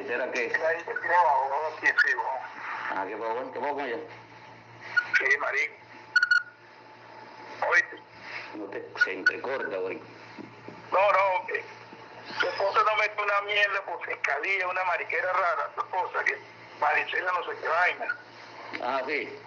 [0.00, 0.52] era qué?
[2.94, 3.52] Ah, ¿qué pasó?
[3.52, 3.96] ¿Qué pasó con ella?
[5.18, 5.74] Sí, marico.
[7.68, 7.96] Oíste.
[8.54, 10.00] No te, se entrecorta, güey.
[10.90, 11.64] No, no, que
[12.40, 16.38] tu esposa no mete una mierda por fiscalía, una mariquera rara, tu esposa, que
[16.80, 18.16] Maricela no sé qué vaina.
[18.82, 19.38] Ah, sí.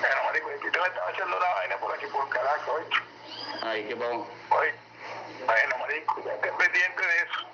[0.00, 2.96] Bueno, marico, aquí te me estaba echando una vaina por aquí, por Caracas, oíste.
[3.62, 4.26] Ay, ¿qué pasó?
[4.50, 4.74] Oye,
[5.46, 7.46] bueno, marico, ya estés pendiente de eso.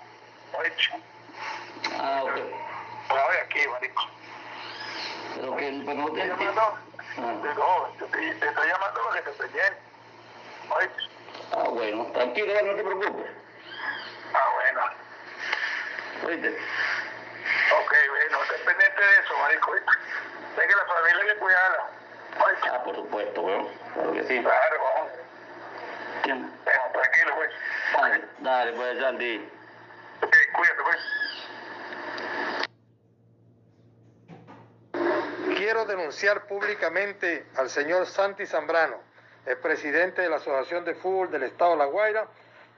[0.58, 1.02] Oíste.
[1.98, 2.36] Ah, ok.
[3.10, 4.02] Oye, aquí, marico.
[5.34, 6.60] Pero que, pero no Te estoy entiendo.
[6.60, 6.78] llamando,
[7.16, 9.42] Ah, no, te te estoy llamando para que te.
[10.70, 11.02] Oíste.
[11.52, 13.26] ah, bueno, tranquilo, no te preocupes.
[14.34, 14.80] Ah, bueno.
[16.26, 16.48] Oíste.
[16.50, 19.72] Ok, bueno, estés pendiente de eso, marico.
[20.56, 21.84] Sé que la familia hay que cuidarla.
[22.46, 22.68] Oíste.
[22.70, 23.68] Ah, por supuesto, weón.
[23.94, 24.40] Claro que sí.
[24.42, 25.10] Claro, vamos.
[26.24, 27.50] Bueno, tranquilo, pues.
[27.96, 29.48] Dale, dale, pues, Santi.
[30.52, 30.98] Cuídate, pues.
[35.56, 38.96] Quiero denunciar públicamente al señor Santi Zambrano,
[39.46, 42.26] el presidente de la Asociación de Fútbol del Estado de La Guaira,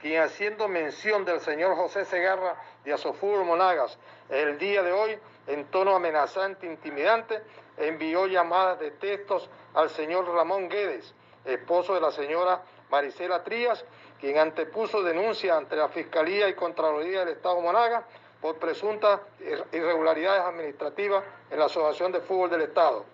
[0.01, 5.65] quien haciendo mención del señor José Segarra de Asofútbol Monagas el día de hoy, en
[5.67, 7.41] tono amenazante e intimidante,
[7.77, 11.15] envió llamadas de textos al señor Ramón Guedes,
[11.45, 13.85] esposo de la señora Marisela Trías,
[14.21, 18.05] quien antepuso denuncia ante la Fiscalía y Contraloría del Estado de Monagas
[18.41, 23.05] por presuntas ir- irregularidades administrativas en la Asociación de Fútbol del Estado.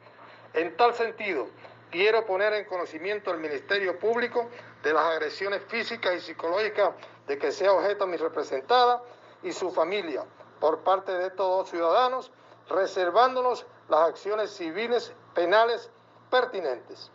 [0.55, 1.49] En tal sentido,
[1.91, 4.49] quiero poner en conocimiento al Ministerio Público
[4.83, 6.91] de las agresiones físicas y psicológicas
[7.27, 9.03] de que sea objeto mi representada
[9.43, 10.25] y su familia
[10.61, 12.33] por parte de estos dos ciudadanos,
[12.69, 15.91] reservándonos las acciones civiles penales
[16.31, 17.11] pertinentes.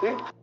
[0.00, 0.35] ¿Sí?